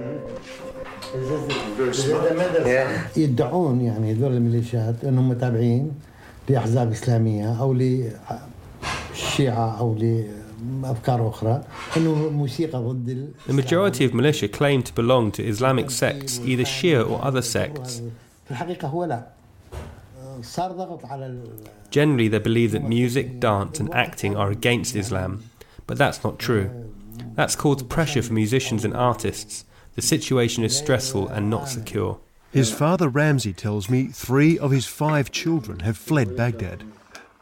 يدعون 3.18 3.82
يعني 3.82 4.12
هذول 4.14 4.32
الميليشيات 4.32 4.96
انهم 5.06 5.34
تابعين 5.34 5.92
لاحزاب 6.50 6.92
اسلاميه 6.92 7.62
او 7.62 7.74
للشيعه 7.74 9.80
او 9.80 9.96
لافكار 10.82 11.30
اخرى 11.30 11.64
انه 11.98 12.30
موسيقى 12.30 12.80
ضد 12.80 13.10
ال- 13.10 13.30
The 13.48 13.54
majority 13.64 14.06
of 14.06 14.14
militia 14.14 14.48
claim 14.48 14.82
to 14.84 14.94
belong 15.02 15.32
to 15.32 15.42
Islamic 15.54 15.90
sects, 15.92 16.40
either 16.46 16.66
Shia 16.66 17.02
or 17.12 17.20
other 17.28 17.42
sects. 17.42 18.02
Generally, 21.91 22.29
they 22.29 22.39
believe 22.39 22.73
that 22.73 22.83
music, 22.83 23.41
dance, 23.41 23.81
and 23.81 23.93
acting 23.95 24.37
are 24.37 24.51
against 24.51 24.97
Islam, 24.97 25.45
but 25.87 25.99
that's 25.99 26.23
not 26.25 26.39
true. 26.39 26.93
That's 27.35 27.57
caused 27.57 27.89
pressure 27.89 28.23
for 28.23 28.33
musicians 28.33 28.85
and 28.85 28.95
artists. 28.95 29.65
The 29.95 30.03
situation 30.03 30.65
is 30.65 30.77
stressful 30.77 31.29
and 31.29 31.49
not 31.49 31.69
secure. 31.69 32.19
His 32.53 32.73
father 32.73 33.09
Ramsey 33.09 33.53
tells 33.53 33.91
me 33.91 34.07
three 34.07 34.59
of 34.59 34.71
his 34.71 34.87
five 34.87 35.31
children 35.31 35.81
have 35.81 35.99
fled 35.99 36.37
Baghdad. 36.37 36.85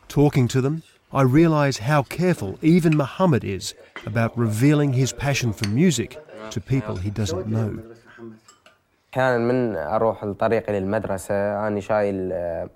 Talking 0.09 0.49
to 0.49 0.61
them, 0.61 0.83
I 1.13 1.23
realise 1.23 1.79
how 1.79 2.03
careful 2.03 2.59
even 2.63 2.97
Muhammad 2.97 3.45
is 3.45 3.75
about 4.05 4.37
revealing 4.37 4.93
his 4.93 5.13
passion 5.13 5.53
for 5.53 5.69
music 5.69 6.19
to 6.51 6.61
people 6.61 6.97
he 6.97 7.11
doesn't 7.11 7.47
know. 7.47 7.83
احيانا 9.14 9.38
من 9.38 9.76
اروح 9.76 10.24
لطريقي 10.24 10.80
للمدرسه 10.80 11.68
اني 11.68 11.82
شايل 11.82 12.30
آه، 12.34 12.70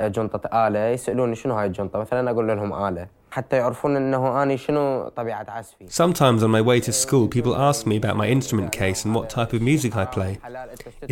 جنطه 0.00 0.66
اله 0.66 0.88
يسالوني 0.88 1.34
شنو 1.34 1.54
هاي 1.54 1.66
الجنطه 1.66 1.98
مثلا 1.98 2.30
اقول 2.30 2.48
لهم 2.48 2.72
اله 2.72 3.06
حتى 3.30 3.56
يعرفون 3.56 3.96
انه 3.96 4.42
اني 4.42 4.56
شنو 4.56 5.08
طبيعه 5.08 5.46
عزفي 5.48 5.86
Sometimes 5.86 6.42
on 6.42 6.50
my 6.50 6.60
way 6.60 6.80
to 6.80 6.92
school, 6.92 7.28
people 7.28 7.54
ask 7.56 7.86
me 7.86 7.96
about 7.96 8.16
my 8.16 8.28
instrument 8.36 8.72
case 8.72 9.04
and 9.04 9.14
what 9.14 9.30
type 9.30 9.52
of 9.56 9.62
music 9.62 9.96
I 9.96 10.04
play. 10.04 10.32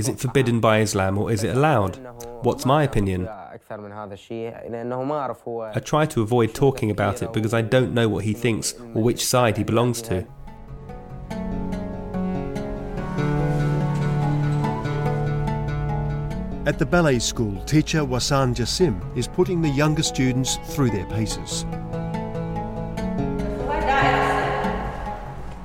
Is 0.00 0.06
it 0.08 0.16
forbidden 0.24 0.60
by 0.60 0.74
Islam 0.86 1.12
or 1.18 1.26
is 1.32 1.42
it 1.44 1.56
allowed? 1.56 1.94
What's 2.42 2.64
my 2.66 2.82
opinion? 2.90 3.28
اكثر 3.52 3.80
من 3.80 3.92
هذا 3.92 4.14
الشيء 4.14 4.52
لانه 4.70 5.02
ما 5.02 5.18
اعرف 5.18 5.48
هو 5.48 5.72
I 5.74 5.78
try 5.78 6.06
to 6.14 6.22
avoid 6.22 6.54
talking 6.54 6.90
about 6.90 7.22
it 7.22 7.32
because 7.32 7.54
I 7.54 7.62
don't 7.62 7.94
know 7.94 8.08
what 8.08 8.24
he 8.24 8.34
thinks 8.34 8.74
or 8.94 9.02
which 9.02 9.24
side 9.24 9.56
he 9.56 9.64
belongs 9.64 10.02
to. 10.02 10.24
At 16.65 16.79
the 16.79 16.85
ballet 16.85 17.19
school, 17.19 17.61
teacher 17.65 17.99
Wasan 17.99 18.55
Jassim 18.55 18.99
is 19.15 19.27
putting 19.27 19.61
the 19.61 19.69
younger 19.69 20.01
students 20.01 20.57
through 20.69 20.89
their 20.89 21.05
paces. 21.05 21.63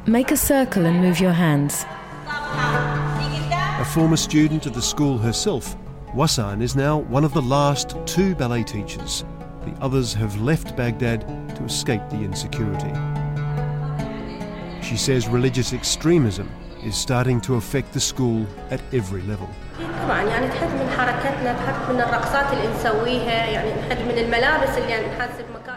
Make 0.06 0.30
a 0.30 0.36
circle 0.36 0.84
and 0.84 1.00
move 1.00 1.18
your 1.18 1.32
hands. 1.32 1.86
A 2.28 3.84
former 3.94 4.18
student 4.18 4.66
of 4.66 4.74
the 4.74 4.82
school 4.82 5.16
herself, 5.16 5.74
Wasan 6.14 6.60
is 6.60 6.76
now 6.76 6.98
one 6.98 7.24
of 7.24 7.32
the 7.32 7.40
last 7.40 7.96
two 8.04 8.34
ballet 8.34 8.62
teachers. 8.62 9.24
The 9.64 9.72
others 9.80 10.12
have 10.12 10.38
left 10.42 10.76
Baghdad 10.76 11.22
to 11.56 11.64
escape 11.64 12.02
the 12.10 12.18
insecurity. 12.18 12.92
She 14.86 14.98
says 14.98 15.28
religious 15.28 15.72
extremism 15.72 16.50
is 16.84 16.96
starting 16.96 17.40
to 17.42 17.56
affect 17.56 17.92
the 17.92 18.00
school 18.00 18.46
at 18.70 18.80
every 18.92 19.22
level. 19.22 19.48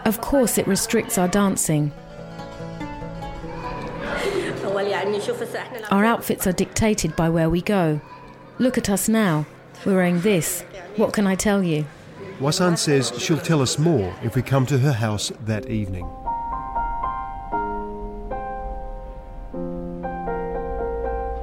Of 0.06 0.22
course, 0.22 0.58
it 0.58 0.68
restricts 0.68 1.18
our 1.18 1.28
dancing. 1.28 1.92
Our 5.92 6.06
outfits 6.06 6.48
are 6.48 6.52
dictated 6.52 7.16
by 7.16 7.30
where 7.30 7.50
we 7.50 7.62
go. 7.62 8.02
Look 8.60 8.78
at 8.78 8.90
us 8.90 9.08
now. 9.08 9.46
We're 9.86 9.96
wearing 9.96 10.22
this. 10.22 10.62
What 10.96 11.14
can 11.14 11.28
I 11.28 11.36
tell 11.36 11.64
you? 11.64 11.86
Wasan 12.40 12.78
says 12.78 13.14
she'll 13.18 13.38
tell 13.38 13.62
us 13.62 13.78
more 13.78 14.14
if 14.24 14.36
we 14.36 14.42
come 14.42 14.66
to 14.68 14.80
her 14.80 14.94
house 14.94 15.32
that 15.46 15.70
evening. 15.70 16.10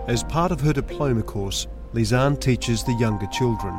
As 0.07 0.23
part 0.23 0.51
of 0.51 0.61
her 0.61 0.73
diploma 0.73 1.23
course, 1.23 1.67
Lisanne 1.93 2.39
teaches 2.39 2.83
the 2.83 2.93
younger 2.93 3.27
children. 3.27 3.73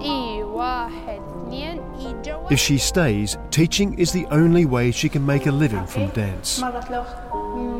إي 0.00 0.42
واحد 0.42 1.20
اثنين 1.46 1.80
إي 2.00 2.14
جوا 2.24 2.48
If 2.50 2.58
she 2.58 2.78
stays, 2.78 3.38
teaching 3.50 3.98
is 3.98 4.12
the 4.12 4.26
only 4.30 4.64
way 4.64 4.90
she 4.90 5.08
can 5.08 5.24
make 5.26 5.46
a 5.46 5.52
living 5.52 5.86
from 5.86 6.08
dance. 6.08 6.60
مرت 6.60 6.90
لو 6.90 7.04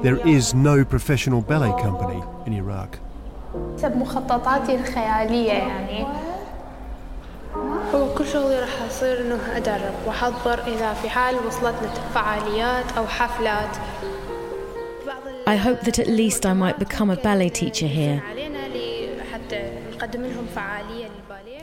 There 0.03 0.21
is 0.27 0.55
no 0.55 0.85
professional 0.85 1.41
ballet 1.41 1.75
company 1.83 2.23
in 2.47 2.53
Iraq. 2.53 2.99
حسب 3.79 3.97
مخططاتي 3.97 4.75
الخيالية 4.75 5.53
يعني 5.53 6.07
هو 7.95 8.15
كل 8.15 8.27
شغلي 8.27 8.61
راح 8.61 8.83
يصير 8.89 9.21
انه 9.21 9.57
ادرب 9.57 9.95
واحضر 10.07 10.59
اذا 10.67 10.93
في 10.93 11.11
حال 11.11 11.35
وصلتنا 11.47 11.89
فعاليات 12.15 12.85
او 12.99 13.07
حفلات 13.07 13.77
I 15.50 15.56
hope 15.56 15.82
that 15.82 15.98
at 15.98 16.06
least 16.06 16.46
I 16.46 16.54
might 16.54 16.78
become 16.78 17.10
a 17.10 17.16
ballet 17.16 17.50
teacher 17.50 17.88
here. 17.88 18.22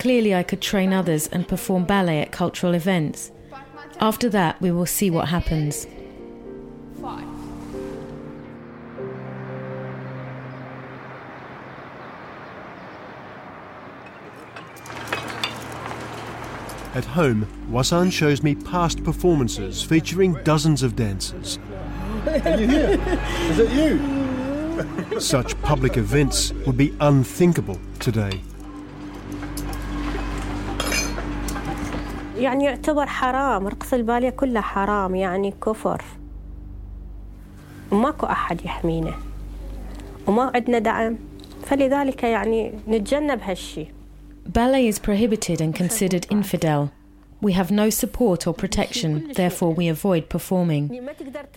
Clearly, 0.00 0.34
I 0.34 0.42
could 0.42 0.60
train 0.60 0.92
others 0.92 1.28
and 1.28 1.46
perform 1.46 1.84
ballet 1.84 2.20
at 2.20 2.32
cultural 2.32 2.74
events. 2.74 3.30
After 4.00 4.28
that, 4.30 4.60
we 4.60 4.72
will 4.72 4.86
see 4.86 5.08
what 5.08 5.28
happens. 5.28 5.86
At 16.92 17.04
home, 17.04 17.46
Wasan 17.70 18.10
shows 18.10 18.42
me 18.42 18.56
past 18.56 19.04
performances 19.04 19.80
featuring 19.84 20.34
dozens 20.42 20.82
of 20.82 20.96
dancers. 20.96 21.60
Are 22.45 22.59
you 22.61 22.67
here? 22.67 22.99
Is 23.51 23.59
it 23.59 23.71
you? 23.79 25.19
Such 25.19 25.49
public 25.61 25.97
events 25.97 26.53
would 26.65 26.77
be 26.77 26.93
unthinkable 26.99 27.79
today. 27.99 28.41
يعني 32.37 32.65
يعتبر 32.65 33.05
حرام 33.05 33.67
رقص 33.67 33.93
الباليه 33.93 34.29
كله 34.29 34.61
حرام 34.61 35.15
يعني 35.15 35.51
كفر 35.65 36.01
وماكو 37.91 38.25
أحد 38.25 38.65
يحمينا 38.65 39.13
وما 40.27 40.51
عندنا 40.55 40.79
دعم 40.79 41.17
فلذلك 41.65 42.23
يعني 42.23 42.73
نتجنب 42.87 43.39
هالشي 43.41 43.87
Ballet 44.49 44.87
is 44.87 44.97
prohibited 44.99 45.61
and 45.61 45.75
considered 45.75 46.25
infidel. 46.31 46.89
We 47.40 47.52
have 47.52 47.70
no 47.70 47.90
support 47.90 48.46
or 48.46 48.54
protection, 48.54 49.32
therefore, 49.34 49.74
we 49.74 49.88
avoid 49.88 50.28
performing. 50.28 50.88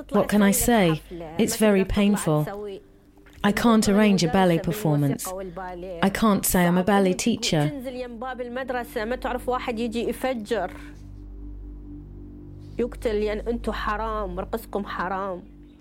What 0.09 0.27
can 0.27 0.41
I 0.41 0.51
say? 0.51 1.01
It's 1.37 1.55
very 1.55 1.85
painful. 1.85 2.47
I 3.41 3.53
can't 3.53 3.87
arrange 3.87 4.23
a 4.23 4.27
ballet 4.27 4.59
performance. 4.59 5.25
I 6.03 6.09
can't 6.09 6.45
say 6.45 6.65
I'm 6.65 6.77
a 6.77 6.83
ballet 6.83 7.13
teacher. 7.13 7.71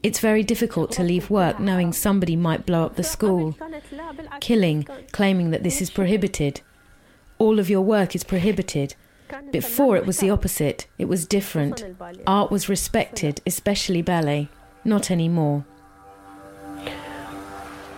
It's 0.01 0.21
very 0.21 0.45
difficult 0.45 0.93
to 0.93 1.03
leave 1.03 1.31
work 1.31 1.59
knowing 1.59 1.93
somebody 1.93 2.37
might 2.37 2.65
blow 2.65 2.85
up 2.85 2.95
the 2.95 3.03
school. 3.03 3.57
Killing, 4.41 4.87
claiming 5.11 5.51
that 5.51 5.65
this 5.65 5.81
is 5.81 5.91
prohibited. 5.91 6.61
All 7.39 7.59
of 7.59 7.69
your 7.69 7.81
work 7.83 8.15
is 8.15 8.23
prohibited. 8.23 8.95
Before 9.51 9.97
it 9.97 10.07
was 10.07 10.19
the 10.19 10.31
opposite, 10.31 10.87
it 10.99 11.07
was 11.07 11.27
different. 11.27 11.85
Art 12.27 12.51
was 12.51 12.69
respected, 12.69 13.41
especially 13.47 14.03
ballet. 14.03 14.49
Not 14.85 15.11
anymore. 15.11 15.65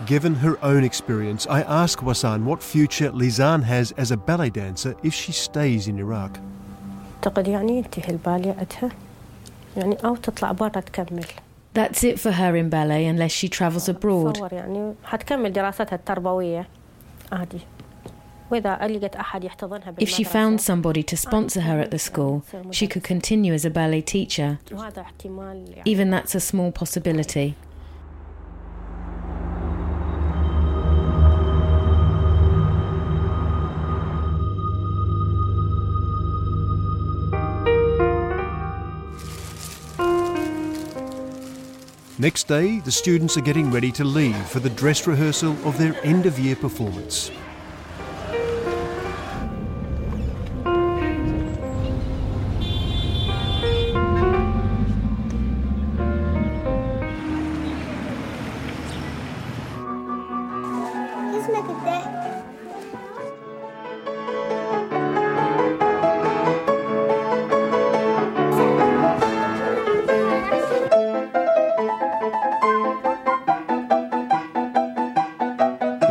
Given 0.05 0.35
her 0.35 0.63
own 0.63 0.83
experience, 0.83 1.45
I 1.47 1.61
ask 1.61 1.99
Wasan 1.99 2.43
what 2.43 2.63
future 2.63 3.11
Lizan 3.11 3.63
has 3.63 3.91
as 3.93 4.09
a 4.11 4.17
ballet 4.17 4.49
dancer 4.49 4.95
if 5.03 5.13
she 5.13 5.31
stays 5.31 5.87
in 5.87 5.99
Iraq. 5.99 6.39
That's 11.73 12.03
it 12.03 12.19
for 12.19 12.31
her 12.31 12.55
in 12.55 12.69
ballet 12.69 13.05
unless 13.05 13.31
she 13.31 13.47
travels 13.47 13.87
abroad. 13.87 14.37
If 18.51 20.09
she 20.09 20.23
found 20.23 20.61
somebody 20.61 21.03
to 21.03 21.15
sponsor 21.15 21.61
her 21.61 21.79
at 21.79 21.91
the 21.91 21.99
school, 21.99 22.43
she 22.71 22.87
could 22.87 23.03
continue 23.03 23.53
as 23.53 23.65
a 23.65 23.69
ballet 23.69 24.01
teacher. 24.01 24.59
Even 25.85 26.09
that's 26.09 26.35
a 26.35 26.39
small 26.39 26.71
possibility. 26.71 27.55
Next 42.19 42.47
day, 42.47 42.81
the 42.81 42.91
students 42.91 43.35
are 43.35 43.41
getting 43.41 43.71
ready 43.71 43.91
to 43.93 44.03
leave 44.03 44.35
for 44.47 44.59
the 44.59 44.69
dress 44.69 45.07
rehearsal 45.07 45.53
of 45.67 45.79
their 45.79 45.95
end 46.05 46.27
of 46.27 46.37
year 46.37 46.55
performance. 46.55 47.31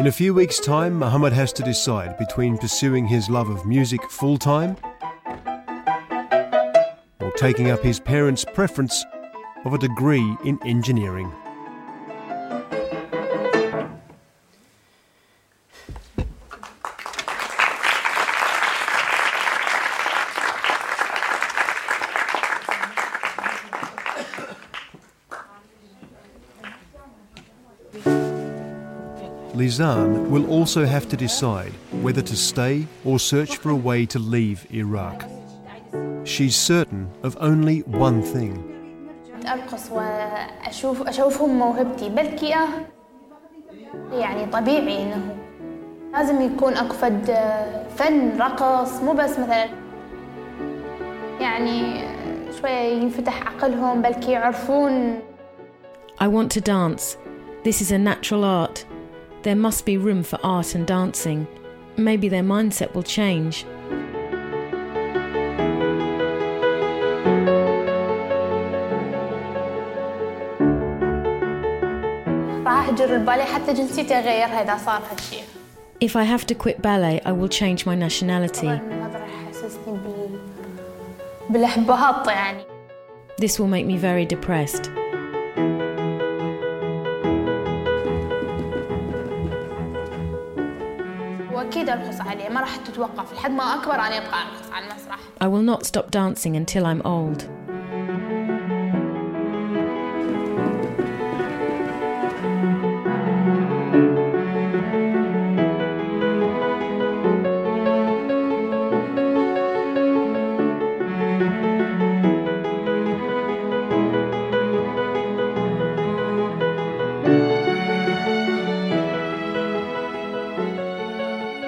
In 0.01 0.07
a 0.07 0.13
few 0.13 0.35
weeks' 0.35 0.59
time, 0.59 0.99
Muhammad 0.99 1.33
has 1.33 1.53
to 1.53 1.63
decide 1.63 2.19
between 2.19 2.59
pursuing 2.59 3.07
his 3.07 3.31
love 3.31 3.49
of 3.51 3.65
music 3.65 4.03
full 4.11 4.37
time 4.37 4.77
or 7.21 7.31
taking 7.33 7.71
up 7.71 7.85
his 7.85 8.01
parents' 8.01 8.45
preference 8.45 9.05
of 9.65 9.75
a 9.75 9.79
degree 9.79 10.37
in 10.45 10.59
engineering. 10.65 11.33
Lizan 29.54 30.30
will 30.30 30.46
also 30.50 30.86
have 30.86 31.08
to 31.10 31.18
decide 31.18 31.72
whether 32.04 32.22
to 32.22 32.36
stay 32.36 32.88
or 33.06 33.20
search 33.20 33.58
for 33.58 33.70
a 33.70 33.76
way 33.76 34.06
to 34.06 34.20
leave 34.20 34.66
Iraq. 34.72 35.26
She's 36.26 36.56
certain 36.56 37.10
of 37.24 37.38
only 37.40 37.80
one 37.82 38.22
thing 38.22 38.72
أرقص 39.48 39.92
وأشوف 39.92 41.02
أشوفهم 41.08 41.60
موهبتي 41.60 42.10
بلكي 42.10 42.56
آه 42.56 42.68
يعني 44.12 44.46
طبيعي 44.46 45.04
إنه 45.04 45.36
لازم 46.14 46.42
يكون 46.42 46.74
أكو 46.74 46.94
فد 46.94 47.36
فن 47.96 48.38
رقص 48.38 49.02
مو 49.02 49.14
بس 49.14 49.40
مثلا 49.40 49.66
يعني 51.40 52.04
شوية 52.62 53.02
ينفتح 53.02 53.48
عقلهم 53.48 54.02
بلكي 54.02 54.32
يعرفون 54.32 55.20
I 56.22 56.28
want 56.28 56.50
to 56.52 56.62
dance. 56.62 57.18
This 57.64 57.82
is 57.82 57.92
a 57.92 57.98
natural 57.98 58.46
art. 58.46 58.86
There 59.43 59.57
must 59.57 59.87
be 59.87 59.97
room 59.97 60.23
for 60.23 60.39
art 60.43 60.75
and 60.75 60.87
dancing. 60.87 61.47
Maybe 61.97 62.29
their 62.29 62.43
mindset 62.43 62.93
will 62.95 63.03
change. 63.03 63.65
If 76.01 76.17
I 76.17 76.23
have 76.25 76.47
to 76.47 76.55
quit 76.55 76.83
ballet, 76.83 77.21
I 77.25 77.33
will 77.33 77.49
change 77.49 77.87
my 77.87 77.95
nationality. 77.95 78.69
This 83.39 83.59
will 83.59 83.69
make 83.69 83.87
me 83.87 83.97
very 83.97 84.27
depressed. 84.27 84.91
وأكيد 91.90 91.90
أرقص 91.90 92.22
عليه 92.22 92.50
ما 92.50 92.62
راح 92.62 92.76
تتوقف 92.76 93.34
لحد 93.34 93.52
ما 93.52 93.64
أكبر 93.64 93.94
أنا 93.94 94.18
أبقى 94.18 94.42
أرقص 94.42 94.72
على 94.74 94.86
المسرح 94.86 95.20
I 95.44 95.48
will 95.48 95.64
not 95.64 95.86
stop 95.86 96.12
dancing 96.12 96.56
until 96.56 96.86
I'm 96.86 97.02
old. 97.06 97.44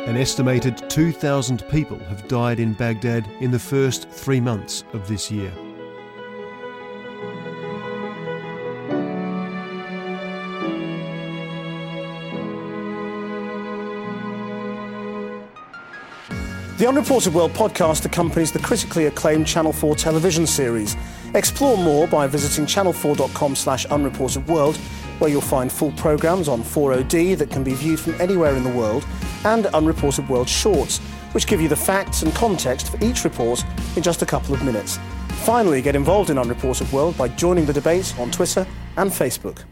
An 0.07 0.17
estimated 0.17 0.91
2,000 0.91 1.63
people 1.71 1.99
have 2.01 2.27
died 2.27 2.59
in 2.59 2.73
Baghdad 2.73 3.29
in 3.41 3.53
the 3.53 3.59
first 3.59 4.09
three 4.09 4.41
months 4.41 4.83
of 4.93 5.07
this 5.07 5.31
year. 5.31 5.53
The 16.79 16.89
Unreported 16.89 17.33
World 17.33 17.53
podcast 17.53 18.05
accompanies 18.05 18.51
the 18.51 18.59
critically 18.59 19.07
acclaimed 19.07 19.47
Channel 19.47 19.73
4 19.73 19.95
television 19.95 20.49
series. 20.49 20.97
Explore 21.37 21.79
more 21.79 22.09
by 22.09 22.27
visiting 22.27 22.67
channel4.com 22.67 23.55
slash 23.55 23.87
unreportedworld, 23.87 24.77
where 25.21 25.31
you'll 25.31 25.41
find 25.41 25.71
full 25.71 25.93
programmes 25.93 26.49
on 26.49 26.61
4OD 26.63 27.39
that 27.39 27.53
can 27.53 27.63
be 27.63 27.75
viewed 27.75 28.01
from 28.01 28.21
anywhere 28.21 28.57
in 28.57 28.65
the 28.65 28.71
world, 28.71 29.07
and 29.45 29.67
Unreported 29.67 30.29
World 30.29 30.49
shorts, 30.49 30.99
which 31.33 31.47
give 31.47 31.61
you 31.61 31.69
the 31.69 31.77
facts 31.77 32.23
and 32.23 32.35
context 32.35 32.91
for 32.91 33.03
each 33.05 33.25
report 33.25 33.65
in 33.97 34.03
just 34.03 34.23
a 34.23 34.27
couple 34.27 34.55
of 34.55 34.65
minutes. 34.65 34.99
Finally, 35.45 35.83
get 35.83 35.97
involved 35.97 36.31
in 36.31 36.39
Unreported 36.39 36.91
World 36.93 37.17
by 37.17 37.29
joining 37.29 37.67
the 37.67 37.73
debate 37.73 38.15
on 38.19 38.31
Twitter 38.31 38.67
and 38.97 39.11
Facebook. 39.11 39.65